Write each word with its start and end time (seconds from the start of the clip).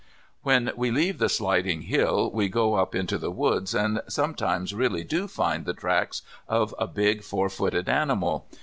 When 0.41 0.71
we 0.75 0.89
leave 0.89 1.19
the 1.19 1.29
sliding 1.29 1.83
hill 1.83 2.31
we 2.33 2.49
go 2.49 2.73
up 2.73 2.95
into 2.95 3.19
the 3.19 3.29
woods, 3.29 3.75
and 3.75 4.01
sometimes 4.07 4.73
really 4.73 5.03
do 5.03 5.27
find 5.27 5.63
the 5.63 5.75
tracks 5.75 6.23
of 6.47 6.73
a 6.79 6.87
big 6.87 7.21
four 7.23 7.49
footed 7.51 7.87
animal. 7.87 8.47